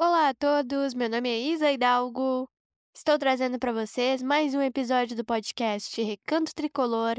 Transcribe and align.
Olá 0.00 0.28
a 0.28 0.34
todos, 0.34 0.94
meu 0.94 1.10
nome 1.10 1.28
é 1.28 1.40
Isa 1.40 1.72
Hidalgo. 1.72 2.48
Estou 2.94 3.18
trazendo 3.18 3.58
para 3.58 3.72
vocês 3.72 4.22
mais 4.22 4.54
um 4.54 4.62
episódio 4.62 5.16
do 5.16 5.24
podcast 5.24 6.00
Recanto 6.00 6.54
Tricolor. 6.54 7.16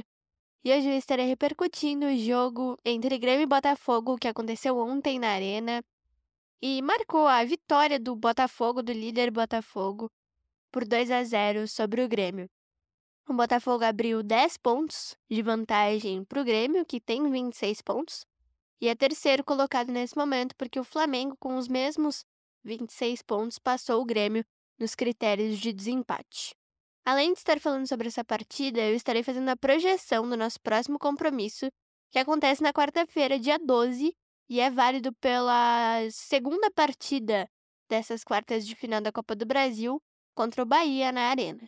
E 0.63 0.71
hoje 0.71 0.87
eu 0.87 0.97
estarei 0.97 1.25
repercutindo 1.25 2.05
o 2.05 2.17
jogo 2.17 2.77
entre 2.85 3.17
Grêmio 3.17 3.43
e 3.43 3.45
Botafogo 3.45 4.17
que 4.17 4.29
aconteceu 4.29 4.77
ontem 4.77 5.19
na 5.19 5.27
Arena 5.27 5.83
e 6.61 6.81
marcou 6.81 7.27
a 7.27 7.43
vitória 7.43 7.99
do 7.99 8.15
Botafogo, 8.15 8.81
do 8.81 8.93
líder 8.93 9.29
Botafogo, 9.29 10.09
por 10.71 10.87
2 10.87 11.11
a 11.11 11.21
0 11.21 11.67
sobre 11.67 12.01
o 12.01 12.07
Grêmio. 12.07 12.49
O 13.27 13.33
Botafogo 13.33 13.83
abriu 13.83 14.23
10 14.23 14.55
pontos 14.55 15.17
de 15.29 15.41
vantagem 15.41 16.23
para 16.23 16.39
o 16.39 16.45
Grêmio, 16.45 16.85
que 16.85 17.01
tem 17.01 17.29
26 17.29 17.81
pontos, 17.81 18.25
e 18.79 18.87
é 18.87 18.95
terceiro 18.95 19.43
colocado 19.43 19.91
nesse 19.91 20.15
momento, 20.17 20.55
porque 20.55 20.79
o 20.79 20.85
Flamengo, 20.85 21.35
com 21.37 21.57
os 21.57 21.67
mesmos 21.67 22.23
26 22.63 23.21
pontos, 23.21 23.59
passou 23.59 24.01
o 24.01 24.05
Grêmio 24.05 24.43
nos 24.79 24.95
critérios 24.95 25.59
de 25.59 25.73
desempate. 25.73 26.55
Além 27.05 27.33
de 27.33 27.39
estar 27.39 27.59
falando 27.59 27.87
sobre 27.87 28.07
essa 28.07 28.23
partida, 28.23 28.79
eu 28.81 28.95
estarei 28.95 29.23
fazendo 29.23 29.49
a 29.49 29.57
projeção 29.57 30.29
do 30.29 30.37
nosso 30.37 30.59
próximo 30.61 30.99
compromisso, 30.99 31.69
que 32.11 32.19
acontece 32.19 32.61
na 32.61 32.73
quarta-feira, 32.73 33.39
dia 33.39 33.57
12, 33.57 34.13
e 34.49 34.59
é 34.59 34.69
válido 34.69 35.13
pela 35.13 35.99
segunda 36.11 36.71
partida 36.71 37.47
dessas 37.89 38.23
quartas 38.23 38.65
de 38.65 38.75
final 38.75 39.01
da 39.01 39.11
Copa 39.11 39.35
do 39.35 39.45
Brasil 39.45 40.01
contra 40.35 40.63
o 40.63 40.65
Bahia 40.65 41.11
na 41.11 41.29
Arena. 41.29 41.67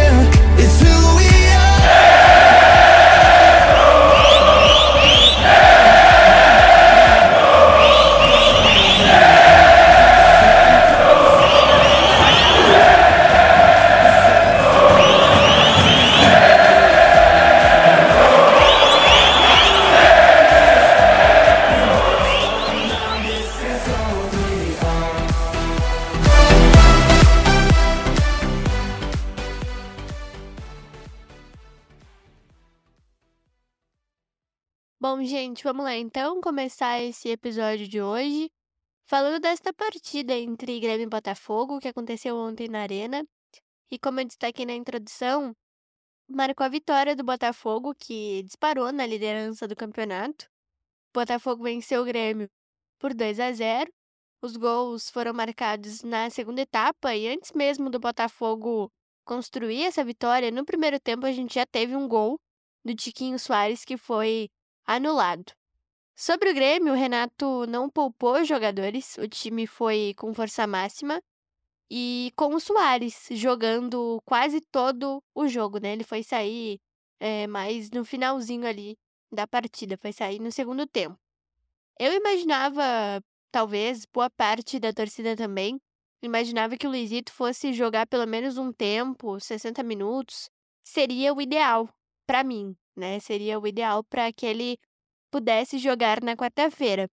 Gente, 35.61 35.63
vamos 35.63 35.85
lá 35.85 35.95
então 35.95 36.41
começar 36.41 36.99
esse 37.01 37.29
episódio 37.29 37.87
de 37.87 38.01
hoje 38.01 38.49
falando 39.05 39.39
desta 39.39 39.71
partida 39.71 40.33
entre 40.33 40.79
Grêmio 40.79 41.03
e 41.03 41.09
Botafogo 41.09 41.79
que 41.79 41.87
aconteceu 41.87 42.35
ontem 42.35 42.67
na 42.67 42.81
Arena. 42.81 43.23
E 43.91 43.99
como 43.99 44.19
eu 44.19 44.25
destaquei 44.25 44.65
na 44.65 44.73
introdução, 44.73 45.53
marcou 46.27 46.65
a 46.65 46.69
vitória 46.69 47.15
do 47.15 47.23
Botafogo, 47.23 47.93
que 47.93 48.41
disparou 48.43 48.91
na 48.91 49.05
liderança 49.05 49.67
do 49.67 49.75
campeonato. 49.75 50.45
O 51.09 51.19
Botafogo 51.19 51.63
venceu 51.63 52.01
o 52.01 52.05
Grêmio 52.05 52.49
por 52.97 53.13
2 53.13 53.39
a 53.39 53.51
0. 53.51 53.91
Os 54.41 54.57
gols 54.57 55.11
foram 55.11 55.33
marcados 55.33 56.01
na 56.01 56.29
segunda 56.31 56.61
etapa 56.61 57.15
e 57.15 57.27
antes 57.27 57.51
mesmo 57.51 57.89
do 57.89 57.99
Botafogo 57.99 58.89
construir 59.23 59.83
essa 59.83 60.03
vitória, 60.03 60.49
no 60.49 60.65
primeiro 60.65 60.99
tempo 60.99 61.27
a 61.27 61.31
gente 61.31 61.53
já 61.55 61.65
teve 61.67 61.95
um 61.95 62.07
gol 62.07 62.39
do 62.83 62.95
Tiquinho 62.95 63.37
Soares 63.37 63.85
que 63.85 63.95
foi 63.95 64.49
anulado. 64.95 65.53
Sobre 66.15 66.51
o 66.51 66.53
Grêmio, 66.53 66.93
o 66.93 66.95
Renato 66.95 67.65
não 67.67 67.89
poupou 67.89 68.43
jogadores, 68.45 69.17
o 69.17 69.27
time 69.27 69.65
foi 69.65 70.13
com 70.17 70.33
força 70.33 70.67
máxima 70.67 71.21
e 71.89 72.31
com 72.35 72.53
o 72.53 72.59
Soares 72.59 73.27
jogando 73.31 74.21
quase 74.23 74.61
todo 74.61 75.21
o 75.33 75.47
jogo, 75.47 75.79
né? 75.79 75.93
Ele 75.93 76.03
foi 76.03 76.23
sair 76.23 76.79
é, 77.19 77.47
mais 77.47 77.89
no 77.91 78.05
finalzinho 78.05 78.67
ali 78.67 78.97
da 79.31 79.47
partida, 79.47 79.97
foi 79.97 80.13
sair 80.13 80.39
no 80.39 80.51
segundo 80.51 80.85
tempo. 80.85 81.19
Eu 81.99 82.13
imaginava, 82.13 82.83
talvez, 83.51 84.05
boa 84.05 84.29
parte 84.29 84.79
da 84.79 84.93
torcida 84.93 85.35
também, 85.35 85.81
imaginava 86.21 86.77
que 86.77 86.87
o 86.87 86.89
Luizito 86.89 87.31
fosse 87.31 87.73
jogar 87.73 88.07
pelo 88.07 88.27
menos 88.27 88.57
um 88.57 88.71
tempo, 88.71 89.39
60 89.39 89.83
minutos, 89.83 90.49
seria 90.83 91.33
o 91.33 91.41
ideal 91.41 91.89
para 92.25 92.43
mim, 92.43 92.75
né? 92.95 93.19
Seria 93.19 93.59
o 93.59 93.67
ideal 93.67 94.03
para 94.03 94.31
que 94.33 94.45
ele 94.45 94.77
pudesse 95.31 95.77
jogar 95.77 96.21
na 96.21 96.35
quarta-feira. 96.35 97.09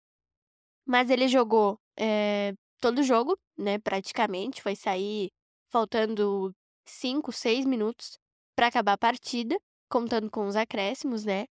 Mas 0.87 1.11
ele 1.11 1.29
jogou 1.29 1.79
é, 1.99 2.55
todo 2.81 3.01
o 3.01 3.03
jogo, 3.03 3.39
né? 3.57 3.79
Praticamente, 3.79 4.63
foi 4.63 4.75
sair 4.77 5.31
faltando 5.71 6.55
5, 6.87 7.33
6 7.33 7.65
minutos 7.67 8.19
para 8.57 8.69
acabar 8.69 8.95
a 8.95 8.99
partida, 8.99 9.57
contando 9.89 10.31
com 10.31 10.47
os 10.47 10.57
acréscimos, 10.57 11.25
né? 11.25 11.47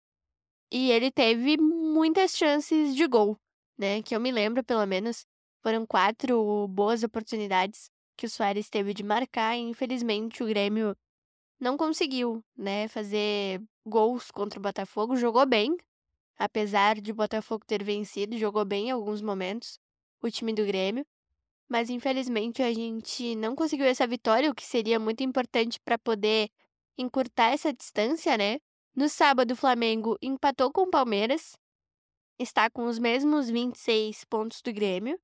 E 0.70 0.90
ele 0.90 1.10
teve 1.10 1.56
muitas 1.58 2.36
chances 2.36 2.94
de 2.94 3.06
gol, 3.06 3.38
né? 3.78 4.02
Que 4.02 4.16
eu 4.16 4.20
me 4.20 4.32
lembro, 4.32 4.64
pelo 4.64 4.84
menos, 4.86 5.24
foram 5.62 5.86
quatro 5.86 6.66
boas 6.68 7.02
oportunidades 7.02 7.90
que 8.16 8.26
o 8.26 8.30
Soares 8.30 8.70
teve 8.70 8.94
de 8.94 9.02
marcar 9.02 9.56
e 9.56 9.60
infelizmente 9.60 10.42
o 10.42 10.46
Grêmio 10.46 10.96
não 11.60 11.76
conseguiu, 11.76 12.42
né, 12.56 12.88
fazer 12.88 13.62
gols 13.86 14.30
contra 14.30 14.58
o 14.58 14.62
Botafogo, 14.62 15.16
jogou 15.16 15.46
bem, 15.46 15.76
apesar 16.36 17.00
de 17.00 17.12
o 17.12 17.14
Botafogo 17.14 17.64
ter 17.66 17.82
vencido, 17.84 18.36
jogou 18.36 18.64
bem 18.64 18.88
em 18.88 18.90
alguns 18.90 19.22
momentos 19.22 19.78
o 20.20 20.30
time 20.30 20.52
do 20.52 20.66
Grêmio, 20.66 21.06
mas 21.68 21.90
infelizmente 21.90 22.62
a 22.62 22.72
gente 22.72 23.34
não 23.36 23.54
conseguiu 23.54 23.86
essa 23.86 24.06
vitória, 24.06 24.50
o 24.50 24.54
que 24.54 24.64
seria 24.64 24.98
muito 24.98 25.22
importante 25.22 25.80
para 25.80 25.98
poder 25.98 26.48
encurtar 26.98 27.52
essa 27.52 27.72
distância, 27.72 28.36
né? 28.36 28.58
No 28.94 29.08
sábado, 29.08 29.52
o 29.52 29.56
Flamengo 29.56 30.16
empatou 30.22 30.72
com 30.72 30.82
o 30.82 30.90
Palmeiras, 30.90 31.56
está 32.38 32.70
com 32.70 32.86
os 32.86 32.98
mesmos 32.98 33.50
26 33.50 34.24
pontos 34.24 34.62
do 34.62 34.72
Grêmio, 34.72 35.18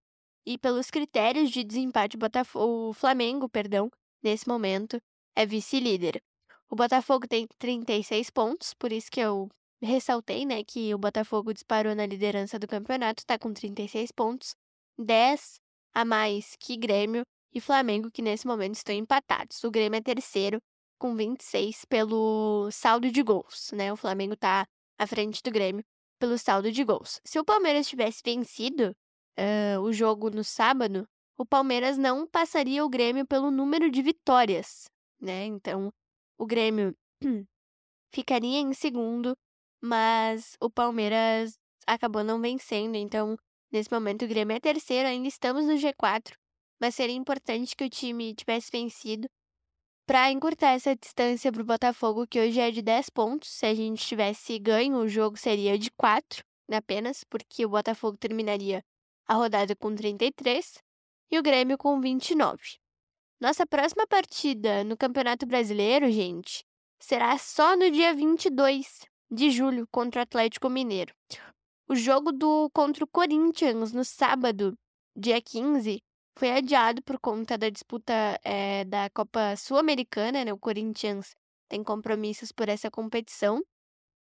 e 0.44 0.58
pelos 0.58 0.90
critérios 0.90 1.50
de 1.50 1.62
desempate, 1.64 2.18
o 2.54 2.92
Flamengo, 2.92 3.48
perdão, 3.48 3.90
nesse 4.22 4.46
momento, 4.48 5.00
é 5.34 5.46
vice-líder. 5.46 6.22
O 6.72 6.74
Botafogo 6.74 7.28
tem 7.28 7.46
36 7.58 8.30
pontos, 8.30 8.72
por 8.72 8.90
isso 8.92 9.10
que 9.10 9.20
eu 9.20 9.50
ressaltei, 9.82 10.46
né, 10.46 10.64
que 10.64 10.94
o 10.94 10.96
Botafogo 10.96 11.52
disparou 11.52 11.94
na 11.94 12.06
liderança 12.06 12.58
do 12.58 12.66
campeonato, 12.66 13.20
está 13.20 13.38
com 13.38 13.52
36 13.52 14.10
pontos, 14.10 14.54
10 14.98 15.56
a 15.94 16.02
mais 16.02 16.56
que 16.58 16.78
Grêmio 16.78 17.24
e 17.52 17.60
Flamengo, 17.60 18.10
que 18.10 18.22
nesse 18.22 18.46
momento 18.46 18.76
estão 18.76 18.94
empatados. 18.94 19.62
O 19.64 19.70
Grêmio 19.70 19.98
é 19.98 20.00
terceiro, 20.00 20.62
com 20.98 21.14
26 21.14 21.84
pelo 21.84 22.70
saldo 22.70 23.10
de 23.10 23.22
gols, 23.22 23.70
né? 23.74 23.92
O 23.92 23.96
Flamengo 23.96 24.32
está 24.32 24.64
à 24.98 25.06
frente 25.06 25.42
do 25.42 25.50
Grêmio 25.50 25.84
pelo 26.18 26.38
saldo 26.38 26.72
de 26.72 26.82
gols. 26.84 27.20
Se 27.22 27.38
o 27.38 27.44
Palmeiras 27.44 27.86
tivesse 27.86 28.22
vencido 28.24 28.96
uh, 29.38 29.78
o 29.82 29.92
jogo 29.92 30.30
no 30.30 30.42
sábado, 30.42 31.06
o 31.36 31.44
Palmeiras 31.44 31.98
não 31.98 32.26
passaria 32.26 32.82
o 32.82 32.88
Grêmio 32.88 33.26
pelo 33.26 33.50
número 33.50 33.90
de 33.90 34.00
vitórias, 34.00 34.86
né? 35.20 35.44
Então, 35.44 35.92
o 36.38 36.46
Grêmio 36.46 36.94
ficaria 38.12 38.58
em 38.58 38.72
segundo, 38.72 39.36
mas 39.82 40.56
o 40.60 40.70
Palmeiras 40.70 41.54
acabou 41.86 42.22
não 42.24 42.40
vencendo. 42.40 42.96
Então, 42.96 43.36
nesse 43.70 43.90
momento, 43.90 44.24
o 44.24 44.28
Grêmio 44.28 44.56
é 44.56 44.60
terceiro, 44.60 45.08
ainda 45.08 45.28
estamos 45.28 45.66
no 45.66 45.74
G4, 45.74 46.34
mas 46.80 46.94
seria 46.94 47.16
importante 47.16 47.76
que 47.76 47.84
o 47.84 47.90
time 47.90 48.34
tivesse 48.34 48.70
vencido 48.70 49.28
para 50.06 50.30
encurtar 50.30 50.72
essa 50.72 50.96
distância 50.96 51.52
para 51.52 51.62
o 51.62 51.64
Botafogo, 51.64 52.26
que 52.26 52.40
hoje 52.40 52.60
é 52.60 52.70
de 52.70 52.82
10 52.82 53.10
pontos. 53.10 53.48
Se 53.48 53.66
a 53.66 53.74
gente 53.74 54.04
tivesse 54.04 54.58
ganho, 54.58 54.98
o 54.98 55.08
jogo 55.08 55.36
seria 55.36 55.78
de 55.78 55.90
4 55.92 56.44
apenas, 56.70 57.24
porque 57.24 57.64
o 57.64 57.68
Botafogo 57.68 58.16
terminaria 58.16 58.82
a 59.26 59.34
rodada 59.34 59.76
com 59.76 59.94
33 59.94 60.82
e 61.30 61.38
o 61.38 61.42
Grêmio 61.42 61.78
com 61.78 62.00
29. 62.00 62.81
Nossa 63.42 63.66
próxima 63.66 64.06
partida 64.06 64.84
no 64.84 64.96
Campeonato 64.96 65.44
Brasileiro, 65.44 66.08
gente, 66.12 66.64
será 67.00 67.36
só 67.36 67.76
no 67.76 67.90
dia 67.90 68.14
22 68.14 69.00
de 69.28 69.50
julho 69.50 69.84
contra 69.90 70.20
o 70.20 70.22
Atlético 70.22 70.70
Mineiro. 70.70 71.12
O 71.88 71.96
jogo 71.96 72.30
do 72.30 72.70
contra 72.72 73.02
o 73.02 73.08
Corinthians 73.08 73.92
no 73.92 74.04
sábado 74.04 74.78
dia 75.16 75.42
15, 75.42 76.00
foi 76.38 76.52
adiado 76.52 77.02
por 77.02 77.18
conta 77.18 77.58
da 77.58 77.68
disputa 77.68 78.12
é, 78.44 78.84
da 78.84 79.10
Copa 79.10 79.56
Sul-Americana, 79.56 80.44
né? 80.44 80.52
O 80.52 80.56
Corinthians 80.58 81.34
tem 81.68 81.82
compromissos 81.82 82.52
por 82.52 82.68
essa 82.68 82.92
competição. 82.92 83.60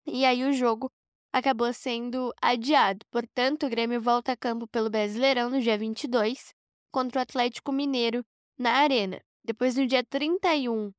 E 0.06 0.24
aí 0.24 0.44
o 0.44 0.52
jogo 0.52 0.88
acabou 1.32 1.72
sendo 1.72 2.32
adiado. 2.40 3.04
Portanto, 3.10 3.66
o 3.66 3.68
Grêmio 3.68 4.00
volta 4.00 4.30
a 4.30 4.36
campo 4.36 4.68
pelo 4.68 4.88
Brasileirão 4.88 5.50
no 5.50 5.60
dia 5.60 5.76
22 5.76 6.54
contra 6.92 7.18
o 7.18 7.22
Atlético 7.22 7.72
Mineiro 7.72 8.24
na 8.62 8.74
Arena. 8.74 9.20
Depois, 9.44 9.76
no 9.76 9.86
dia 9.86 10.04
31, 10.04 10.88
uh, 10.88 10.92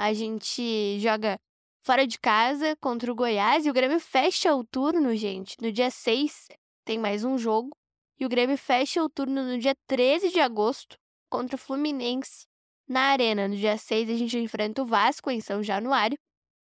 a 0.00 0.12
gente 0.12 0.98
joga 1.00 1.38
fora 1.84 2.06
de 2.06 2.18
casa 2.18 2.76
contra 2.76 3.10
o 3.10 3.14
Goiás 3.14 3.66
e 3.66 3.70
o 3.70 3.72
Grêmio 3.72 3.98
fecha 3.98 4.54
o 4.54 4.64
turno, 4.64 5.14
gente. 5.16 5.56
No 5.60 5.72
dia 5.72 5.90
6 5.90 6.48
tem 6.84 6.98
mais 6.98 7.24
um 7.24 7.36
jogo 7.36 7.70
e 8.18 8.24
o 8.24 8.28
Grêmio 8.28 8.56
fecha 8.56 9.02
o 9.02 9.10
turno 9.10 9.42
no 9.42 9.58
dia 9.58 9.74
13 9.88 10.30
de 10.30 10.40
agosto 10.40 10.96
contra 11.28 11.56
o 11.56 11.58
Fluminense 11.58 12.46
na 12.88 13.00
Arena. 13.06 13.48
No 13.48 13.56
dia 13.56 13.76
6 13.76 14.08
a 14.10 14.14
gente 14.14 14.38
enfrenta 14.38 14.82
o 14.82 14.86
Vasco 14.86 15.30
em 15.30 15.40
São 15.40 15.60
Januário 15.60 16.16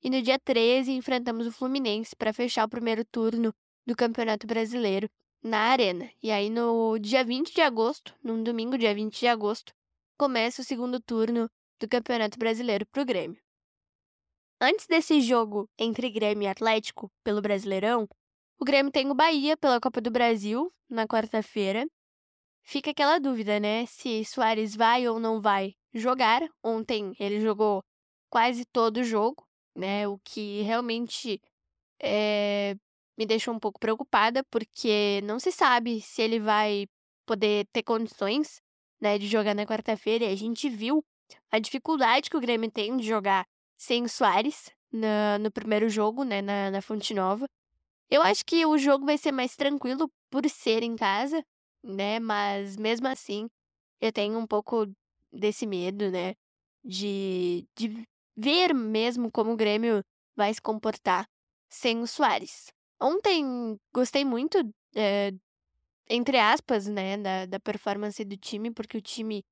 e 0.02 0.08
no 0.08 0.22
dia 0.22 0.38
13 0.38 0.92
enfrentamos 0.92 1.48
o 1.48 1.52
Fluminense 1.52 2.14
para 2.14 2.32
fechar 2.32 2.64
o 2.64 2.70
primeiro 2.70 3.04
turno 3.04 3.52
do 3.84 3.96
Campeonato 3.96 4.46
Brasileiro 4.46 5.08
na 5.42 5.58
Arena. 5.58 6.08
E 6.22 6.30
aí 6.30 6.48
no 6.48 6.96
dia 6.98 7.24
20 7.24 7.52
de 7.52 7.60
agosto, 7.60 8.14
num 8.22 8.40
domingo, 8.40 8.78
dia 8.78 8.94
20 8.94 9.18
de 9.18 9.26
agosto, 9.26 9.72
começa 10.18 10.60
o 10.60 10.64
segundo 10.64 11.00
turno 11.00 11.48
do 11.80 11.88
Campeonato 11.88 12.36
Brasileiro 12.36 12.84
para 12.86 13.02
o 13.02 13.04
Grêmio. 13.06 13.40
Antes 14.60 14.88
desse 14.88 15.20
jogo 15.20 15.70
entre 15.78 16.10
Grêmio 16.10 16.42
e 16.42 16.48
Atlético 16.48 17.08
pelo 17.22 17.40
Brasileirão, 17.40 18.08
o 18.58 18.64
Grêmio 18.64 18.90
tem 18.90 19.08
o 19.08 19.14
Bahia 19.14 19.56
pela 19.56 19.80
Copa 19.80 20.00
do 20.00 20.10
Brasil 20.10 20.72
na 20.90 21.06
quarta-feira. 21.06 21.86
Fica 22.64 22.90
aquela 22.90 23.20
dúvida, 23.20 23.60
né? 23.60 23.86
Se 23.86 24.24
Soares 24.24 24.74
vai 24.74 25.06
ou 25.06 25.20
não 25.20 25.40
vai 25.40 25.74
jogar. 25.94 26.42
Ontem 26.64 27.14
ele 27.20 27.40
jogou 27.40 27.84
quase 28.28 28.66
todo 28.66 28.96
o 28.96 29.04
jogo, 29.04 29.46
né? 29.76 30.08
O 30.08 30.18
que 30.18 30.62
realmente 30.62 31.40
é, 32.02 32.74
me 33.16 33.24
deixou 33.24 33.54
um 33.54 33.60
pouco 33.60 33.78
preocupada, 33.78 34.42
porque 34.50 35.20
não 35.22 35.38
se 35.38 35.52
sabe 35.52 36.00
se 36.00 36.20
ele 36.20 36.40
vai 36.40 36.88
poder 37.24 37.68
ter 37.72 37.84
condições 37.84 38.60
né, 39.00 39.18
de 39.18 39.26
jogar 39.26 39.54
na 39.54 39.66
quarta-feira. 39.66 40.24
E 40.24 40.32
a 40.32 40.36
gente 40.36 40.68
viu 40.68 41.04
a 41.50 41.58
dificuldade 41.58 42.30
que 42.30 42.36
o 42.36 42.40
Grêmio 42.40 42.70
tem 42.70 42.96
de 42.96 43.06
jogar 43.06 43.44
sem 43.76 44.04
o 44.04 44.08
Soares 44.08 44.70
na, 44.92 45.38
no 45.38 45.50
primeiro 45.50 45.88
jogo, 45.88 46.24
né, 46.24 46.42
na, 46.42 46.70
na 46.70 46.82
Fonte 46.82 47.14
Nova. 47.14 47.46
Eu 48.10 48.22
acho 48.22 48.44
que 48.44 48.64
o 48.64 48.78
jogo 48.78 49.04
vai 49.04 49.18
ser 49.18 49.32
mais 49.32 49.54
tranquilo 49.54 50.10
por 50.30 50.48
ser 50.48 50.82
em 50.82 50.96
casa, 50.96 51.42
né? 51.84 52.18
Mas 52.18 52.76
mesmo 52.76 53.06
assim, 53.06 53.48
eu 54.00 54.12
tenho 54.12 54.38
um 54.38 54.46
pouco 54.46 54.86
desse 55.32 55.66
medo, 55.66 56.10
né? 56.10 56.34
De, 56.82 57.66
de 57.76 58.06
ver 58.36 58.74
mesmo 58.74 59.30
como 59.30 59.52
o 59.52 59.56
Grêmio 59.56 60.02
vai 60.34 60.54
se 60.54 60.62
comportar 60.62 61.26
sem 61.68 62.00
o 62.00 62.06
Soares. 62.06 62.72
Ontem 63.00 63.76
gostei 63.92 64.24
muito, 64.24 64.58
é, 64.96 65.32
entre 66.08 66.38
aspas, 66.38 66.86
né, 66.86 67.16
da, 67.16 67.46
da 67.46 67.60
performance 67.60 68.24
do 68.24 68.36
time, 68.36 68.70
porque 68.70 68.96
o 68.96 69.02
time 69.02 69.44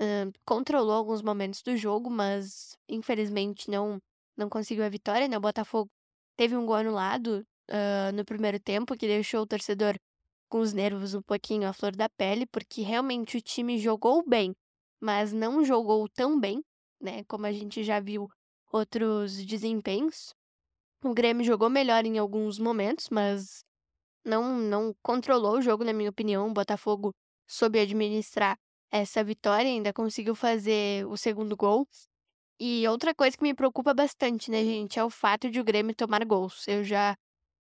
uh, 0.00 0.32
controlou 0.44 0.94
alguns 0.94 1.22
momentos 1.22 1.62
do 1.62 1.76
jogo, 1.76 2.10
mas 2.10 2.76
infelizmente 2.88 3.70
não, 3.70 3.98
não 4.36 4.48
conseguiu 4.48 4.84
a 4.84 4.88
vitória, 4.88 5.28
né? 5.28 5.36
O 5.36 5.40
Botafogo 5.40 5.90
teve 6.36 6.56
um 6.56 6.66
gol 6.66 6.76
anulado 6.76 7.46
uh, 7.70 8.14
no 8.14 8.24
primeiro 8.24 8.60
tempo, 8.60 8.96
que 8.96 9.06
deixou 9.06 9.42
o 9.42 9.46
torcedor 9.46 9.96
com 10.48 10.60
os 10.60 10.72
nervos 10.72 11.14
um 11.14 11.22
pouquinho 11.22 11.68
à 11.68 11.72
flor 11.72 11.94
da 11.94 12.08
pele, 12.08 12.46
porque 12.46 12.82
realmente 12.82 13.36
o 13.36 13.40
time 13.40 13.78
jogou 13.78 14.22
bem, 14.26 14.54
mas 15.00 15.32
não 15.32 15.64
jogou 15.64 16.08
tão 16.08 16.38
bem, 16.38 16.62
né? 17.00 17.24
Como 17.24 17.46
a 17.46 17.52
gente 17.52 17.82
já 17.82 18.00
viu 18.00 18.28
outros 18.72 19.44
desempenhos. 19.44 20.34
O 21.02 21.14
Grêmio 21.14 21.44
jogou 21.44 21.70
melhor 21.70 22.04
em 22.04 22.18
alguns 22.18 22.58
momentos, 22.58 23.08
mas 23.10 23.64
não, 24.26 24.58
não 24.58 24.94
controlou 25.02 25.58
o 25.58 25.62
jogo, 25.62 25.84
na 25.84 25.92
minha 25.92 26.10
opinião. 26.10 26.48
O 26.48 26.52
Botafogo 26.52 27.14
soube 27.46 27.78
administrar 27.78 28.58
essa 28.90 29.22
vitória, 29.22 29.70
ainda 29.70 29.92
conseguiu 29.92 30.34
fazer 30.34 31.06
o 31.06 31.16
segundo 31.16 31.56
gol. 31.56 31.88
E 32.58 32.86
outra 32.88 33.14
coisa 33.14 33.36
que 33.36 33.42
me 33.42 33.54
preocupa 33.54 33.92
bastante, 33.94 34.50
né, 34.50 34.64
gente, 34.64 34.98
é 34.98 35.04
o 35.04 35.10
fato 35.10 35.50
de 35.50 35.60
o 35.60 35.64
Grêmio 35.64 35.94
tomar 35.94 36.24
gols. 36.24 36.66
Eu 36.66 36.82
já 36.82 37.16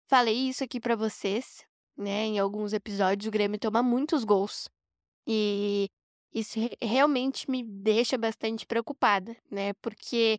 falei 0.08 0.48
isso 0.48 0.62
aqui 0.62 0.78
para 0.78 0.94
vocês, 0.94 1.64
né, 1.96 2.26
em 2.26 2.38
alguns 2.38 2.72
episódios. 2.72 3.26
O 3.26 3.30
Grêmio 3.30 3.58
toma 3.58 3.82
muitos 3.82 4.24
gols. 4.24 4.68
E 5.26 5.88
isso 6.32 6.58
realmente 6.82 7.50
me 7.50 7.62
deixa 7.62 8.18
bastante 8.18 8.66
preocupada, 8.66 9.36
né? 9.50 9.72
Porque 9.74 10.38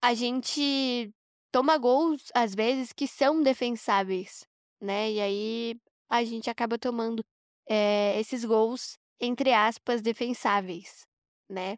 a 0.00 0.14
gente 0.14 1.12
toma 1.50 1.78
gols, 1.78 2.30
às 2.34 2.54
vezes, 2.54 2.92
que 2.92 3.08
são 3.08 3.42
defensáveis, 3.42 4.46
né? 4.80 5.10
E 5.12 5.20
aí 5.20 5.80
a 6.08 6.24
gente 6.24 6.50
acaba 6.50 6.78
tomando 6.78 7.24
é, 7.66 8.18
esses 8.18 8.44
gols, 8.44 8.98
entre 9.20 9.52
aspas, 9.52 10.02
defensáveis, 10.02 11.06
né? 11.48 11.76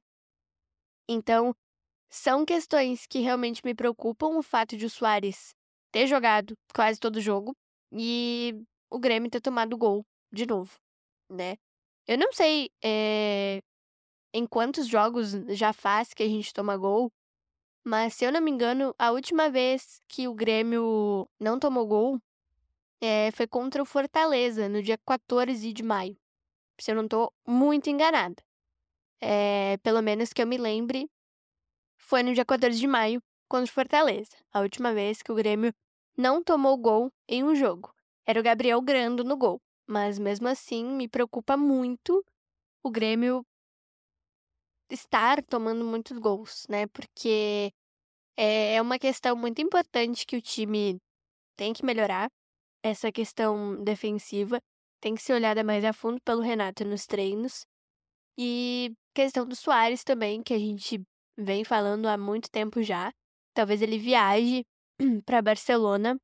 Então, 1.09 1.55
são 2.11 2.45
questões 2.45 3.07
que 3.07 3.21
realmente 3.21 3.63
me 3.65 3.75
preocupam 3.75 4.39
o 4.39 4.43
fato 4.43 4.77
de 4.77 4.87
o 4.87 4.91
Soares 4.91 5.55
ter 5.93 6.07
jogado 6.07 6.55
quase 6.75 6.99
todo 6.99 7.17
o 7.17 7.21
jogo 7.21 7.55
e 7.93 8.55
o 8.91 8.99
Grêmio 8.99 9.31
ter 9.31 9.41
tomado 9.41 9.77
gol 9.77 10.05
de 10.33 10.47
novo, 10.47 10.75
né? 11.31 11.57
Eu 12.07 12.19
não 12.19 12.33
sei 12.33 12.71
é, 12.83 13.61
em 14.33 14.47
quantos 14.47 14.87
jogos 14.87 15.33
já 15.57 15.73
faz 15.73 16.13
que 16.13 16.23
a 16.23 16.29
gente 16.29 16.53
toma 16.53 16.77
gol, 16.77 17.11
mas 17.85 18.15
se 18.15 18.25
eu 18.25 18.33
não 18.33 18.41
me 18.41 18.51
engano, 18.51 18.95
a 18.99 19.11
última 19.13 19.49
vez 19.49 20.01
que 20.09 20.29
o 20.29 20.35
Grêmio 20.35 21.29
não 21.41 21.59
tomou 21.59 21.87
gol 21.87 22.21
é, 23.01 23.31
foi 23.33 23.47
contra 23.47 23.83
o 23.83 23.87
Fortaleza, 23.87 24.69
no 24.69 24.83
dia 24.83 24.99
14 24.99 25.73
de 25.73 25.83
maio. 25.83 26.17
Se 26.79 26.91
eu 26.91 26.97
não 26.97 27.05
estou 27.05 27.33
muito 27.47 27.89
enganada. 27.89 28.43
É, 29.21 29.79
pelo 29.79 30.03
menos 30.03 30.33
que 30.33 30.43
eu 30.43 30.47
me 30.47 30.59
lembre, 30.59 31.09
foi 31.97 32.23
no 32.23 32.35
dia 32.35 32.45
14 32.45 32.79
de 32.79 32.87
maio 32.87 33.23
contra 33.49 33.71
o 33.71 33.75
Fortaleza. 33.75 34.37
A 34.53 34.61
última 34.61 34.93
vez 34.93 35.23
que 35.23 35.33
o 35.33 35.35
Grêmio 35.35 35.73
não 36.17 36.43
tomou 36.43 36.77
gol 36.77 37.13
em 37.29 37.45
um 37.45 37.55
jogo. 37.55 37.95
Era 38.27 38.41
o 38.41 38.43
Gabriel 38.43 38.81
Grando 38.81 39.25
no 39.25 39.37
gol. 39.37 39.61
Mas 39.87 40.19
mesmo 40.19 40.49
assim, 40.49 40.85
me 40.85 41.09
preocupa 41.09 41.57
muito 41.57 42.25
o 42.83 42.91
Grêmio 42.91 43.45
estar 44.91 45.43
tomando 45.45 45.85
muitos 45.85 46.19
gols, 46.19 46.67
né? 46.69 46.87
Porque 46.89 47.73
é, 48.37 48.75
é 48.75 48.83
uma 48.83 48.99
questão 48.99 49.37
muito 49.37 49.61
importante 49.61 50.27
que 50.27 50.37
o 50.37 50.43
time 50.43 51.01
tem 51.57 51.73
que 51.73 51.85
melhorar. 51.85 52.29
Essa 52.83 53.11
questão 53.11 53.83
defensiva 53.83 54.61
tem 55.01 55.15
que 55.15 55.23
ser 55.23 55.35
olhada 55.35 55.63
mais 55.65 55.85
a 55.85 55.93
fundo 55.93 56.21
pelo 56.23 56.41
Renato 56.41 56.85
nos 56.85 57.07
treinos. 57.07 57.67
E 58.39 58.93
questão 59.15 59.47
do 59.47 59.57
Soares 59.57 60.05
também, 60.05 60.43
que 60.43 60.55
a 60.55 60.59
gente 60.59 61.03
vem 61.37 61.65
falando 61.65 62.07
há 62.07 62.17
muito 62.17 62.51
tempo 62.51 62.83
já. 62.83 63.13
Talvez 63.55 63.83
ele 63.83 63.99
viaje 63.99 64.65
para 65.25 65.43
Barcelona 65.43 66.17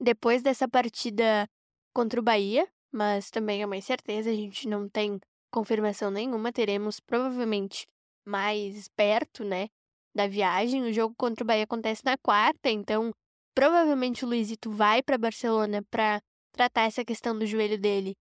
depois 0.00 0.42
dessa 0.42 0.68
partida 0.68 1.46
contra 1.94 2.18
o 2.18 2.22
Bahia, 2.22 2.66
mas 2.90 3.30
também 3.30 3.62
é 3.62 3.66
uma 3.66 3.76
incerteza, 3.76 4.30
a 4.30 4.34
gente 4.34 4.68
não 4.68 4.88
tem 4.88 5.20
confirmação 5.52 6.10
nenhuma. 6.10 6.52
Teremos 6.52 7.00
provavelmente 7.00 7.86
mais 8.26 8.88
perto, 8.96 9.44
né, 9.44 9.68
da 10.14 10.26
viagem. 10.26 10.82
O 10.82 10.92
jogo 10.92 11.14
contra 11.16 11.44
o 11.44 11.46
Bahia 11.46 11.64
acontece 11.64 12.04
na 12.04 12.16
quarta, 12.18 12.70
então 12.70 13.12
provavelmente 13.54 14.24
o 14.24 14.28
Luizito 14.28 14.70
vai 14.70 15.02
para 15.02 15.18
Barcelona 15.18 15.82
para 15.90 16.20
tratar 16.52 16.82
essa 16.82 17.04
questão 17.04 17.38
do 17.38 17.46
joelho 17.46 17.78
dele 17.78 18.14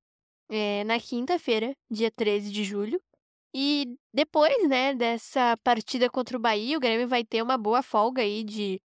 é, 0.50 0.84
na 0.84 1.00
quinta-feira, 1.00 1.76
dia 1.90 2.12
13 2.12 2.52
de 2.52 2.64
julho. 2.64 3.02
E 3.54 3.98
depois, 4.14 4.68
né, 4.70 4.94
dessa 4.94 5.58
partida 5.64 6.10
contra 6.10 6.38
o 6.38 6.40
Bahia, 6.40 6.78
o 6.78 6.80
Grêmio 6.80 7.08
vai 7.08 7.24
ter 7.24 7.42
uma 7.42 7.58
boa 7.58 7.84
folga 7.84 8.22
aí 8.22 8.44
de 8.44 8.82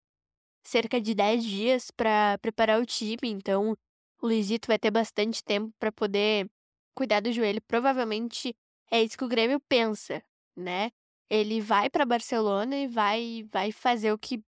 cerca 0.65 1.01
de 1.01 1.15
10 1.15 1.45
dias 1.45 1.91
para 1.93 2.39
preparar 2.39 2.81
o 2.81 2.87
time, 2.87 3.17
então 3.25 3.77
o 4.21 4.27
Luizito 4.27 4.67
vai 4.67 4.79
ter 4.79 4.91
bastante 4.91 5.43
tempo 5.45 5.73
para 5.79 5.93
poder 5.93 6.51
cuidar 6.95 7.21
do 7.21 7.33
joelho. 7.33 7.63
Provavelmente 7.63 8.55
é 8.91 9.03
isso 9.03 9.17
que 9.17 9.25
o 9.25 9.29
Grêmio 9.29 9.61
pensa, 9.69 10.23
né? 10.57 10.91
Ele 11.31 11.61
vai 11.61 11.89
para 11.91 12.05
Barcelona 12.05 12.77
e 12.77 12.89
vai, 12.89 13.45
vai 13.53 13.71
fazer 13.71 14.13
o 14.13 14.19
que 14.19 14.43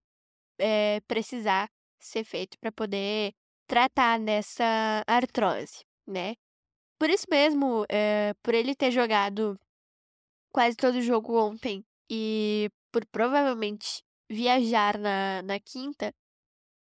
é, 0.58 1.00
precisar 1.06 1.68
ser 2.04 2.24
feito 2.24 2.58
para 2.58 2.72
poder 2.72 3.32
tratar 3.66 4.18
dessa 4.20 5.02
artrose, 5.06 5.84
né? 6.06 6.34
Por 6.98 7.10
isso 7.10 7.26
mesmo, 7.30 7.84
é, 7.88 8.34
por 8.42 8.54
ele 8.54 8.74
ter 8.74 8.90
jogado 8.90 9.58
quase 10.52 10.76
todo 10.76 10.96
o 10.96 11.02
jogo 11.02 11.38
ontem 11.38 11.84
e 12.10 12.68
por 12.92 13.04
provavelmente 13.06 14.02
viajar 14.30 14.98
na, 14.98 15.42
na 15.42 15.60
quinta, 15.60 16.12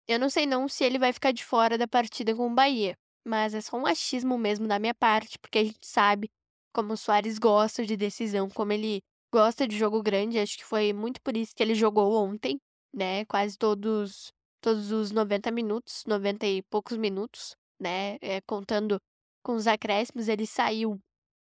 eu 0.07 0.19
não 0.19 0.29
sei 0.29 0.45
não 0.45 0.67
se 0.67 0.83
ele 0.83 0.99
vai 0.99 1.11
ficar 1.13 1.31
de 1.31 1.43
fora 1.43 1.77
da 1.77 1.87
partida 1.87 2.35
com 2.35 2.47
o 2.47 2.53
Bahia, 2.55 2.95
mas 3.25 3.53
é 3.53 3.61
só 3.61 3.77
um 3.77 3.85
achismo 3.85 4.37
mesmo 4.37 4.67
da 4.67 4.79
minha 4.79 4.93
parte, 4.93 5.39
porque 5.39 5.59
a 5.59 5.63
gente 5.63 5.85
sabe 5.85 6.29
como 6.73 6.93
o 6.93 6.97
Soares 6.97 7.39
gosta 7.39 7.85
de 7.85 7.97
decisão, 7.97 8.49
como 8.49 8.71
ele 8.73 9.01
gosta 9.33 9.67
de 9.67 9.77
jogo 9.77 10.03
grande. 10.03 10.39
Acho 10.39 10.57
que 10.57 10.65
foi 10.65 10.93
muito 10.93 11.21
por 11.21 11.35
isso 11.35 11.53
que 11.55 11.63
ele 11.63 11.73
jogou 11.75 12.13
ontem, 12.13 12.59
né? 12.93 13.25
Quase 13.25 13.57
todos, 13.57 14.31
todos 14.65 14.91
os 14.91 15.11
90 15.11 15.51
minutos, 15.51 16.03
90 16.07 16.47
e 16.47 16.63
poucos 16.63 16.97
minutos, 16.97 17.55
né? 17.79 18.17
É, 18.19 18.41
contando 18.41 18.99
com 19.43 19.53
os 19.53 19.67
acréscimos, 19.67 20.27
ele 20.27 20.47
saiu 20.47 20.99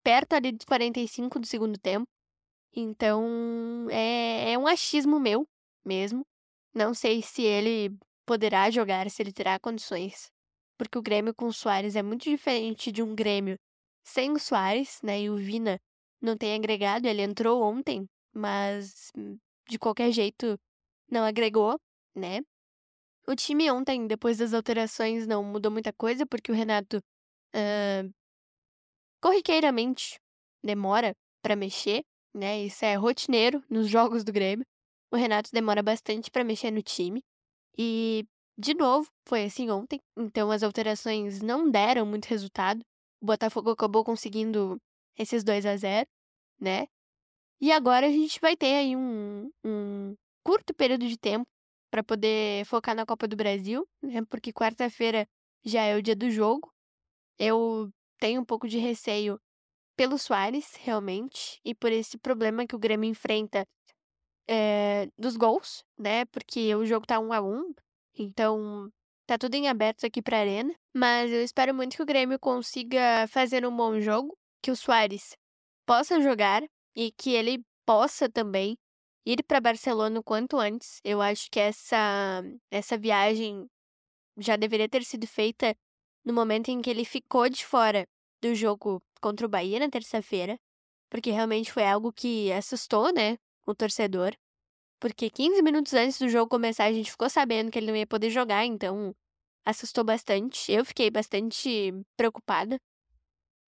perto 0.03 0.34
ali 0.34 0.51
dos 0.51 0.65
45 0.65 1.39
do 1.39 1.46
segundo 1.46 1.77
tempo. 1.77 2.08
Então, 2.75 3.88
é, 3.91 4.53
é 4.53 4.58
um 4.58 4.65
achismo 4.65 5.20
meu 5.20 5.46
mesmo. 5.86 6.25
Não 6.74 6.96
sei 6.96 7.22
se 7.22 7.43
ele 7.43 7.96
poderá 8.25 8.72
jogar, 8.72 9.08
se 9.12 9.22
ele 9.22 9.32
terá 9.32 9.60
condições. 9.60 10.32
Porque 10.75 10.98
o 10.98 11.03
Grêmio 11.03 11.36
com 11.36 11.46
o 11.46 11.53
Soares 11.53 11.96
é 11.96 12.01
muito 12.01 12.24
diferente 12.24 12.91
de 12.91 13.03
um 13.03 13.13
Grêmio 13.13 13.58
sem 14.03 14.32
o 14.32 14.39
Soares, 14.39 15.00
né? 15.03 15.22
E 15.22 15.29
o 15.29 15.38
Vina 15.38 15.79
não 16.20 16.36
tem 16.36 16.55
agregado, 16.55 17.08
ele 17.08 17.22
entrou 17.22 17.62
ontem, 17.62 18.08
mas 18.34 19.12
hum, 19.15 19.38
de 19.70 19.77
qualquer 19.77 20.12
jeito 20.12 20.60
não 21.12 21.24
agregou, 21.24 21.79
né? 22.15 22.41
O 23.25 23.36
time 23.36 23.72
ontem, 23.72 24.06
depois 24.06 24.38
das 24.38 24.53
alterações, 24.53 25.25
não 25.25 25.44
mudou 25.44 25.72
muita 25.72 25.94
coisa, 25.94 26.25
porque 26.25 26.51
o 26.51 26.56
Renato 26.56 26.98
uh, 26.98 28.13
corriqueiramente 29.22 30.20
demora 30.62 31.13
para 31.42 31.56
mexer, 31.56 32.03
né? 32.34 32.62
Isso 32.63 32.84
é 32.84 32.96
rotineiro 32.96 33.63
nos 33.70 33.88
jogos 33.88 34.24
do 34.24 34.34
Grêmio. 34.34 34.65
O 35.12 35.15
Renato 35.15 35.50
demora 35.53 35.82
bastante 35.82 36.30
para 36.30 36.44
mexer 36.44 36.72
no 36.72 36.82
time. 36.82 37.22
E, 37.77 38.25
de 38.58 38.74
novo, 38.74 39.08
foi 39.27 39.46
assim 39.46 39.70
ontem. 39.70 40.00
Então 40.18 40.51
as 40.51 40.63
alterações 40.63 41.42
não 41.42 41.70
deram 41.70 42.06
muito 42.06 42.25
resultado. 42.25 42.82
O 43.22 43.25
Botafogo 43.25 43.70
acabou 43.72 44.03
conseguindo 44.03 44.77
esses 45.18 45.44
2 45.44 45.65
a 45.65 45.77
0 45.77 46.08
né? 46.60 46.88
E 47.62 47.72
agora 47.72 48.08
a 48.08 48.12
gente 48.12 48.39
vai 48.42 48.58
ter 48.58 48.75
aí 48.75 48.96
um, 48.96 49.50
um 49.63 50.15
curto 50.44 50.74
período 50.74 51.08
de 51.08 51.18
tempo 51.18 51.46
para 51.94 52.04
poder 52.04 52.66
focar 52.66 52.96
na 52.96 53.06
Copa 53.06 53.28
do 53.28 53.36
Brasil, 53.36 53.88
né? 54.02 54.24
Porque 54.28 54.52
quarta-feira 54.52 55.28
já 55.64 55.84
é 55.84 55.96
o 55.96 56.02
dia 56.02 56.16
do 56.16 56.28
jogo. 56.32 56.74
Eu 57.38 57.88
tenho 58.18 58.42
um 58.42 58.46
pouco 58.46 58.68
de 58.68 58.80
receio 58.80 59.40
pelo 59.96 60.18
Soares, 60.18 60.74
realmente, 60.76 61.60
e 61.64 61.76
por 61.76 61.92
esse 61.92 62.18
problema 62.18 62.66
que 62.66 62.76
o 62.76 62.80
Grêmio 62.80 63.08
enfrenta 63.08 63.64
é, 64.48 65.08
dos 65.16 65.38
gols, 65.38 65.84
né? 65.96 66.26
Porque 66.26 66.74
o 66.74 66.84
jogo 66.84 67.06
tá 67.06 67.20
um 67.20 67.32
a 67.32 67.40
um, 67.40 67.72
então 68.18 68.90
tá 69.28 69.38
tudo 69.38 69.54
em 69.54 69.68
aberto 69.68 70.04
aqui 70.04 70.20
pra 70.20 70.40
Arena. 70.40 70.74
Mas 70.96 71.32
eu 71.32 71.44
espero 71.44 71.76
muito 71.76 71.96
que 71.96 72.02
o 72.02 72.08
Grêmio 72.08 72.40
consiga 72.40 73.28
fazer 73.28 73.68
um 73.68 73.76
bom 73.76 74.00
jogo, 74.00 74.36
que 74.64 74.72
o 74.72 74.76
Soares 74.76 75.38
possa 75.86 76.20
jogar 76.20 76.64
e 76.96 77.12
que 77.12 77.36
ele 77.36 77.64
possa 77.86 78.28
também 78.28 78.80
ir 79.25 79.44
para 79.44 79.60
Barcelona 79.62 80.20
o 80.20 80.24
quanto 80.24 80.58
antes. 80.58 81.00
Eu 81.03 81.22
acho 81.22 81.50
que 81.51 81.60
essa, 81.60 82.44
essa 82.72 82.98
viagem 82.98 83.68
já 84.38 84.56
deveria 84.56 84.89
ter 84.89 85.03
sido 85.03 85.27
feita 85.27 85.75
no 86.25 86.34
momento 86.34 86.70
em 86.70 86.82
que 86.82 86.89
ele 86.89 87.06
ficou 87.06 87.50
de 87.50 87.65
fora 87.65 88.08
do 88.42 88.56
jogo 88.56 89.01
contra 89.22 89.46
o 89.46 89.50
Bahia 89.50 89.80
na 89.80 89.89
terça-feira, 89.89 90.58
porque 91.10 91.32
realmente 91.32 91.72
foi 91.72 91.86
algo 91.86 92.12
que 92.12 92.51
assustou, 92.51 93.13
né, 93.13 93.38
o 93.65 93.75
torcedor. 93.75 94.34
Porque 95.00 95.30
15 95.30 95.62
minutos 95.62 95.94
antes 95.94 96.18
do 96.18 96.30
jogo 96.30 96.50
começar, 96.50 96.86
a 96.86 96.94
gente 96.94 97.12
ficou 97.12 97.30
sabendo 97.30 97.72
que 97.72 97.77
ele 97.77 97.88
não 97.88 97.96
ia 97.96 98.08
poder 98.08 98.30
jogar, 98.30 98.65
então 98.65 99.13
assustou 99.65 100.03
bastante. 100.03 100.72
Eu 100.72 100.86
fiquei 100.86 101.10
bastante 101.12 101.94
preocupada. 102.18 102.80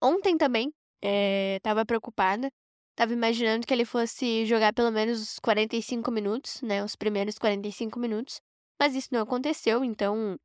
Ontem 0.02 0.38
também, 0.38 0.74
é, 1.02 1.60
tava 1.62 1.86
preocupada. 1.86 2.50
Tava 2.96 3.12
imaginando 3.12 3.68
que 3.68 3.74
ele 3.74 3.84
fosse 3.84 4.46
jogar 4.46 4.74
pelo 4.74 4.90
menos 4.90 5.22
os 5.22 5.40
45 5.40 6.10
minutos, 6.12 6.62
né? 6.62 6.84
Os 6.84 6.96
primeiros 6.96 7.38
45 7.38 8.00
minutos. 8.00 8.40
Mas 8.80 8.96
isso 8.96 9.10
não 9.12 9.22
aconteceu, 9.22 9.84
então 9.84 10.38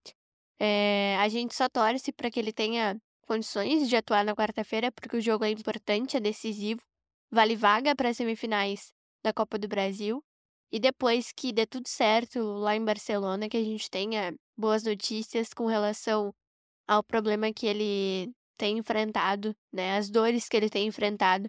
é, 0.59 1.17
a 1.19 1.29
gente 1.29 1.55
só 1.55 1.69
torce 1.69 2.13
para 2.13 2.31
que 2.31 2.39
ele 2.39 2.53
tenha 2.53 2.97
condições 3.27 3.89
de 3.89 3.97
atuar 3.97 4.25
na 4.25 4.35
quarta-feira, 4.35 4.91
porque 4.93 5.17
o 5.17 5.21
jogo 5.21 5.45
é 5.45 5.51
importante, 5.51 6.17
é 6.17 6.21
decisivo, 6.21 6.81
vale 7.31 7.57
vaga 7.57 7.95
para 7.95 8.09
as 8.09 8.17
semifinais 8.17 8.93
da 9.25 9.33
Copa 9.33 9.59
do 9.59 9.69
Brasil. 9.69 10.23
E 10.73 10.79
depois 10.79 11.33
que 11.33 11.53
dê 11.53 11.67
tudo 11.67 11.89
certo 11.89 12.41
lá 12.41 12.77
em 12.77 12.85
Barcelona, 12.85 13.49
que 13.49 13.57
a 13.57 13.65
gente 13.65 13.91
tenha 13.91 14.35
boas 14.57 14.85
notícias 14.85 15.53
com 15.55 15.67
relação 15.67 16.33
ao 16.87 17.03
problema 17.03 17.53
que 17.53 17.67
ele 17.67 18.33
tem 18.57 18.79
enfrentado, 18.79 19.55
né? 19.73 19.97
As 19.97 20.11
dores 20.11 20.49
que 20.49 20.57
ele 20.57 20.69
tem 20.69 20.87
enfrentado 20.87 21.49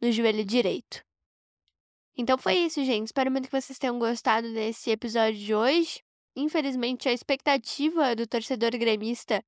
no 0.00 0.10
joelho 0.12 0.44
direito. 0.44 1.02
Então 2.16 2.38
foi 2.38 2.54
isso, 2.54 2.84
gente. 2.84 3.06
Espero 3.06 3.30
muito 3.30 3.46
que 3.46 3.60
vocês 3.60 3.78
tenham 3.78 3.98
gostado 3.98 4.52
desse 4.52 4.90
episódio 4.90 5.38
de 5.38 5.54
hoje. 5.54 6.00
Infelizmente, 6.36 7.08
a 7.08 7.12
expectativa 7.12 8.14
do 8.14 8.26
torcedor 8.26 8.70
gremista 8.72 9.42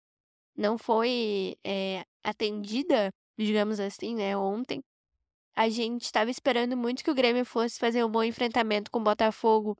não 0.56 0.78
foi 0.78 1.56
é, 1.64 2.04
atendida, 2.24 3.10
digamos 3.38 3.78
assim, 3.78 4.14
né, 4.14 4.36
ontem. 4.36 4.82
A 5.54 5.68
gente 5.68 6.02
estava 6.02 6.30
esperando 6.30 6.76
muito 6.76 7.02
que 7.02 7.10
o 7.10 7.14
Grêmio 7.14 7.44
fosse 7.44 7.78
fazer 7.78 8.04
um 8.04 8.10
bom 8.10 8.22
enfrentamento 8.22 8.90
com 8.90 8.98
o 8.98 9.04
Botafogo 9.04 9.76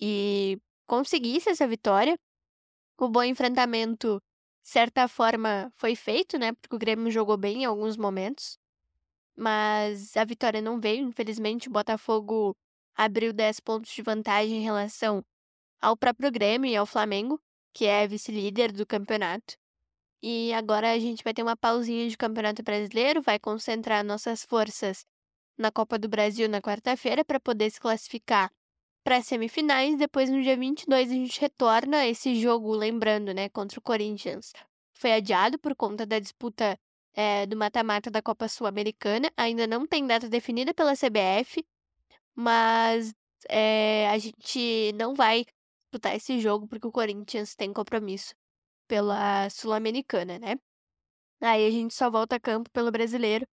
e 0.00 0.58
conseguisse 0.86 1.50
essa 1.50 1.66
vitória. 1.68 2.16
O 2.98 3.08
bom 3.08 3.22
enfrentamento 3.22 4.20
certa 4.64 5.06
forma, 5.06 5.70
foi 5.76 5.94
feito, 5.94 6.38
né? 6.38 6.52
Porque 6.54 6.74
o 6.74 6.78
Grêmio 6.78 7.12
jogou 7.12 7.36
bem 7.36 7.62
em 7.62 7.64
alguns 7.66 7.96
momentos. 7.96 8.58
Mas 9.36 10.16
a 10.16 10.24
vitória 10.24 10.60
não 10.60 10.80
veio, 10.80 11.06
infelizmente. 11.06 11.68
O 11.68 11.72
Botafogo 11.72 12.56
abriu 12.94 13.32
10 13.32 13.60
pontos 13.60 13.92
de 13.92 14.02
vantagem 14.02 14.58
em 14.58 14.62
relação 14.62 15.24
ao 15.80 15.96
próprio 15.96 16.30
Grêmio 16.30 16.70
e 16.70 16.76
ao 16.76 16.86
Flamengo, 16.86 17.40
que 17.72 17.86
é 17.86 18.06
vice-líder 18.06 18.72
do 18.72 18.86
campeonato. 18.86 19.56
E 20.22 20.52
agora 20.54 20.92
a 20.92 20.98
gente 20.98 21.22
vai 21.22 21.34
ter 21.34 21.42
uma 21.42 21.56
pausinha 21.56 22.08
de 22.08 22.16
Campeonato 22.16 22.62
Brasileiro, 22.62 23.20
vai 23.20 23.38
concentrar 23.38 24.02
nossas 24.02 24.42
forças 24.44 25.04
na 25.58 25.70
Copa 25.70 25.98
do 25.98 26.08
Brasil 26.08 26.48
na 26.48 26.62
quarta-feira 26.62 27.24
para 27.24 27.38
poder 27.38 27.70
se 27.70 27.78
classificar 27.78 28.50
para 29.04 29.18
as 29.18 29.26
semifinais. 29.26 29.98
Depois, 29.98 30.30
no 30.30 30.40
dia 30.42 30.56
22, 30.56 31.10
a 31.10 31.14
gente 31.14 31.40
retorna 31.40 32.06
esse 32.06 32.34
jogo, 32.40 32.74
lembrando, 32.74 33.34
né, 33.34 33.50
contra 33.50 33.78
o 33.78 33.82
Corinthians. 33.82 34.52
Foi 34.94 35.12
adiado 35.12 35.58
por 35.58 35.76
conta 35.76 36.06
da 36.06 36.18
disputa 36.18 36.78
é, 37.14 37.46
do 37.46 37.56
mata-mata 37.56 38.10
da 38.10 38.20
Copa 38.20 38.48
Sul-Americana. 38.48 39.30
Ainda 39.36 39.66
não 39.66 39.86
tem 39.86 40.06
data 40.06 40.28
definida 40.28 40.74
pela 40.74 40.94
CBF, 40.94 41.64
mas 42.34 43.14
é, 43.48 44.08
a 44.08 44.18
gente 44.18 44.92
não 44.94 45.14
vai 45.14 45.44
disputar 45.84 46.16
esse 46.16 46.40
jogo 46.40 46.66
porque 46.66 46.86
o 46.86 46.92
Corinthians 46.92 47.54
tem 47.54 47.72
compromisso 47.72 48.34
pela 48.88 49.48
Sul-Americana, 49.50 50.38
né? 50.38 50.56
Aí 51.40 51.66
a 51.66 51.70
gente 51.70 51.94
só 51.94 52.10
volta 52.10 52.36
a 52.36 52.40
campo 52.40 52.70
pelo 52.70 52.90
brasileiro 52.90 53.46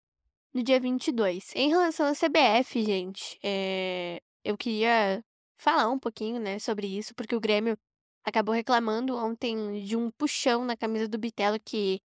no 0.53 0.63
dia 0.63 0.79
22. 0.79 1.53
Em 1.55 1.69
relação 1.69 2.07
à 2.07 2.13
CBF, 2.13 2.83
gente, 2.83 3.37
é, 3.43 4.21
eu 4.43 4.57
queria 4.57 5.23
falar 5.57 5.89
um 5.89 5.99
pouquinho, 5.99 6.39
né, 6.39 6.57
sobre 6.59 6.87
isso, 6.87 7.13
porque 7.15 7.35
o 7.35 7.39
Grêmio 7.39 7.77
acabou 8.23 8.53
reclamando 8.53 9.15
ontem 9.15 9.83
de 9.83 9.95
um 9.95 10.09
puxão 10.11 10.65
na 10.65 10.75
camisa 10.75 11.07
do 11.07 11.17
Bitelo 11.17 11.59
que 11.59 12.01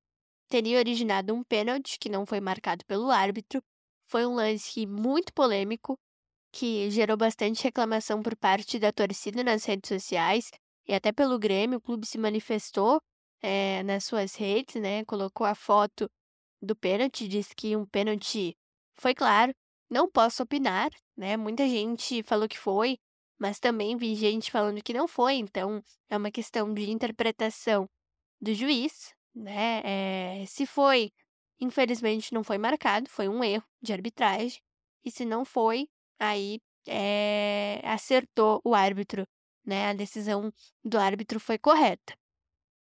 teria 0.49 0.79
originado 0.79 1.35
um 1.35 1.43
pênalti 1.43 1.99
que 1.99 2.09
não 2.09 2.27
foi 2.27 2.41
marcado 2.41 2.85
pelo 2.87 3.11
árbitro. 3.11 3.63
Foi 4.09 4.25
um 4.27 4.35
lance 4.35 4.87
muito 4.87 5.33
polêmico 5.33 5.99
que 6.53 6.91
gerou 6.91 7.17
bastante 7.17 7.63
reclamação 7.65 8.23
por 8.23 8.37
parte 8.37 8.79
da 8.79 8.93
torcida 8.93 9.43
nas 9.45 9.65
redes 9.65 9.89
sociais 9.89 10.51
e 10.87 10.95
até 10.95 11.13
pelo 11.13 11.39
Grêmio. 11.39 11.79
O 11.79 11.81
clube 11.81 12.07
se 12.07 12.19
manifestou 12.19 13.01
é, 13.43 13.83
nas 13.83 14.05
suas 14.05 14.35
redes, 14.35 14.81
né? 14.81 15.05
Colocou 15.05 15.47
a 15.47 15.55
foto 15.55 16.09
do 16.63 16.75
pênalti, 16.75 17.29
disse 17.29 17.55
que 17.55 17.77
um 17.77 17.85
pênalti 17.85 18.57
foi 18.97 19.15
claro. 19.15 19.53
Não 19.91 20.11
posso 20.11 20.43
opinar, 20.43 20.91
né? 21.17 21.37
Muita 21.37 21.69
gente 21.69 22.23
falou 22.23 22.49
que 22.49 22.59
foi, 22.59 22.99
mas 23.39 23.59
também 23.61 23.97
vi 23.97 24.15
gente 24.15 24.51
falando 24.51 24.83
que 24.83 24.95
não 24.95 25.07
foi, 25.07 25.35
então 25.35 25.83
é 26.09 26.17
uma 26.17 26.31
questão 26.31 26.73
de 26.73 26.91
interpretação 26.91 27.87
do 28.41 28.53
juiz, 28.55 29.15
né? 29.37 29.83
É, 29.85 30.47
se 30.47 30.67
foi, 30.67 31.13
infelizmente 31.61 32.33
não 32.33 32.43
foi 32.43 32.59
marcado, 32.59 33.09
foi 33.11 33.29
um 33.29 33.45
erro 33.45 33.65
de 33.83 33.93
arbitragem, 33.93 34.61
e 35.05 35.11
se 35.11 35.25
não 35.25 35.45
foi, 35.45 35.89
aí 36.19 36.61
é, 36.89 37.81
acertou 37.85 38.61
o 38.65 38.75
árbitro, 38.75 39.27
né? 39.65 39.91
A 39.91 39.93
decisão 39.95 40.53
do 40.85 40.99
árbitro 40.99 41.39
foi 41.39 41.59
correta. 41.59 42.17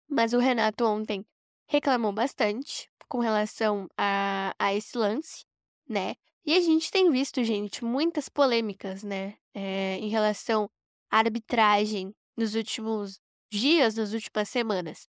Mas 0.09 0.33
o 0.33 0.38
Renato 0.38 0.85
ontem 0.85 1.25
reclamou 1.69 2.12
bastante 2.12 2.90
com 3.09 3.21
relação 3.21 3.88
a, 3.97 4.54
a 4.59 4.75
esse 4.75 4.97
lance, 4.99 5.45
né? 5.88 6.14
E 6.45 6.54
a 6.54 6.61
gente 6.61 6.90
tem 6.90 7.11
visto, 7.11 7.45
gente, 7.45 7.85
muitas 7.85 8.28
polêmicas, 8.28 9.02
né, 9.02 9.37
eh, 9.54 9.99
em 9.99 10.09
relação 10.09 10.71
à 11.11 11.19
arbitragem 11.19 12.14
nos 12.37 12.54
últimos 12.54 13.21
dias, 13.52 13.95
nas 13.97 14.12
últimas 14.12 14.49
semanas. 14.49 15.09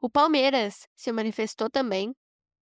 O 0.00 0.08
Palmeiras 0.08 0.86
se 0.94 1.10
manifestou 1.10 1.68
também, 1.68 2.14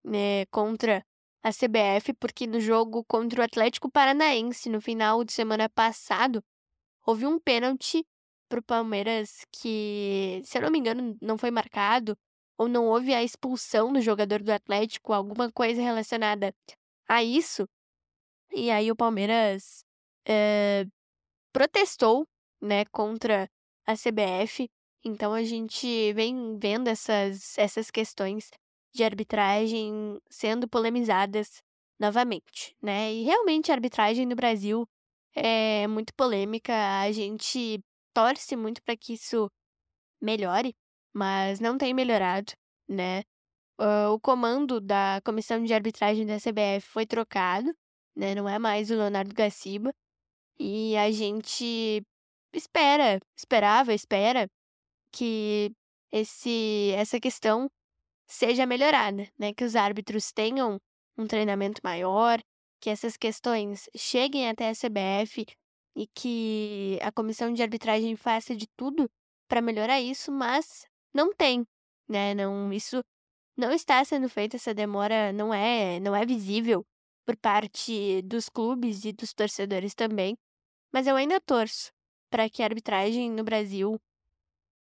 né, 0.03 0.45
contra 0.47 1.03
a 1.43 1.51
CBF, 1.51 2.13
porque 2.19 2.45
no 2.47 2.59
jogo 2.59 3.03
contra 3.05 3.41
o 3.41 3.43
Atlético 3.43 3.89
Paranaense, 3.89 4.69
no 4.69 4.79
final 4.79 5.23
de 5.23 5.33
semana 5.33 5.69
passado, 5.69 6.43
houve 7.05 7.25
um 7.25 7.39
pênalti 7.39 8.05
para 8.47 8.59
o 8.59 8.63
Palmeiras 8.63 9.45
que, 9.51 10.41
se 10.43 10.57
eu 10.57 10.61
não 10.63 10.71
me 10.71 10.79
engano, 10.79 11.17
não 11.21 11.37
foi 11.37 11.49
marcado, 11.51 12.17
ou 12.57 12.67
não 12.67 12.85
houve 12.85 13.13
a 13.13 13.23
expulsão 13.23 13.91
do 13.91 14.01
jogador 14.01 14.41
do 14.41 14.51
Atlético, 14.51 15.13
alguma 15.13 15.51
coisa 15.51 15.81
relacionada 15.81 16.53
a 17.07 17.23
isso. 17.23 17.67
E 18.51 18.71
aí 18.71 18.91
o 18.91 18.95
Palmeiras 18.95 19.83
eh, 20.27 20.85
protestou, 21.51 22.27
né, 22.61 22.85
contra 22.85 23.49
a 23.85 23.95
CBF. 23.95 24.69
Então 25.05 25.33
a 25.33 25.43
gente 25.43 26.11
vem 26.13 26.57
vendo 26.57 26.87
essas, 26.87 27.55
essas 27.59 27.91
questões 27.91 28.49
de 28.91 29.03
arbitragem 29.03 30.19
sendo 30.27 30.67
polemizadas 30.67 31.61
novamente, 31.99 32.75
né? 32.81 33.13
E 33.13 33.23
realmente 33.23 33.71
a 33.71 33.75
arbitragem 33.75 34.25
no 34.25 34.35
Brasil 34.35 34.87
é 35.35 35.85
muito 35.87 36.11
polêmica. 36.15 36.73
A 37.01 37.11
gente 37.11 37.79
torce 38.15 38.55
muito 38.55 38.81
para 38.81 38.97
que 38.97 39.13
isso 39.13 39.47
melhore, 40.19 40.75
mas 41.13 41.59
não 41.59 41.77
tem 41.77 41.93
melhorado, 41.93 42.53
né? 42.89 43.21
Uh, 43.79 44.09
o 44.13 44.19
comando 44.19 44.81
da 44.81 45.21
comissão 45.23 45.63
de 45.63 45.73
arbitragem 45.73 46.25
da 46.25 46.37
CBF 46.37 46.87
foi 46.87 47.05
trocado, 47.05 47.71
né? 48.15 48.33
Não 48.33 48.49
é 48.49 48.57
mais 48.57 48.89
o 48.89 48.95
Leonardo 48.95 49.35
Gaciba. 49.35 49.93
E 50.59 50.97
a 50.97 51.11
gente 51.11 52.01
espera, 52.53 53.19
esperava, 53.37 53.93
espera 53.93 54.49
que 55.15 55.71
esse, 56.11 56.91
essa 56.95 57.19
questão 57.19 57.69
seja 58.27 58.65
melhorada, 58.65 59.27
né? 59.39 59.53
Que 59.53 59.63
os 59.63 59.75
árbitros 59.75 60.31
tenham 60.31 60.77
um 61.17 61.25
treinamento 61.25 61.79
maior, 61.83 62.39
que 62.81 62.89
essas 62.89 63.15
questões 63.15 63.89
cheguem 63.95 64.49
até 64.49 64.69
a 64.69 64.73
CBF 64.73 65.45
e 65.95 66.07
que 66.13 66.99
a 67.01 67.11
comissão 67.11 67.53
de 67.53 67.63
arbitragem 67.63 68.15
faça 68.15 68.55
de 68.55 68.67
tudo 68.75 69.09
para 69.47 69.61
melhorar 69.61 70.01
isso, 70.01 70.31
mas 70.31 70.85
não 71.13 71.33
tem, 71.33 71.63
né? 72.09 72.33
Não, 72.35 72.73
isso 72.73 73.01
não 73.57 73.71
está 73.71 74.03
sendo 74.03 74.27
feito, 74.27 74.55
essa 74.57 74.73
demora 74.73 75.31
não 75.31 75.53
é, 75.53 75.99
não 76.01 76.13
é 76.15 76.25
visível 76.25 76.83
por 77.25 77.37
parte 77.37 78.21
dos 78.23 78.49
clubes 78.49 79.05
e 79.05 79.13
dos 79.13 79.33
torcedores 79.33 79.95
também. 79.95 80.35
Mas 80.91 81.07
eu 81.07 81.15
ainda 81.15 81.39
torço 81.39 81.91
para 82.29 82.49
que 82.49 82.61
a 82.61 82.65
arbitragem 82.65 83.31
no 83.31 83.43
Brasil 83.43 83.97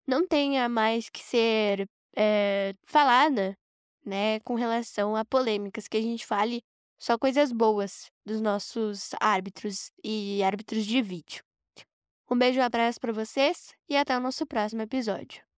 não 0.06 0.26
tenha 0.26 0.68
mais 0.68 1.08
que 1.08 1.22
ser 1.22 1.88
é, 2.16 2.74
falada, 2.84 3.56
né, 4.04 4.40
com 4.40 4.54
relação 4.54 5.16
a 5.16 5.24
polêmicas, 5.24 5.88
que 5.88 5.96
a 5.96 6.02
gente 6.02 6.26
fale 6.26 6.62
só 6.98 7.18
coisas 7.18 7.52
boas 7.52 8.10
dos 8.24 8.40
nossos 8.40 9.10
árbitros 9.20 9.90
e 10.02 10.42
árbitros 10.42 10.84
de 10.84 11.02
vídeo. 11.02 11.42
Um 12.30 12.38
beijo 12.38 12.58
e 12.58 12.62
um 12.62 12.64
abraço 12.64 12.98
para 13.00 13.12
vocês 13.12 13.74
e 13.88 13.96
até 13.96 14.16
o 14.16 14.20
nosso 14.20 14.46
próximo 14.46 14.82
episódio. 14.82 15.53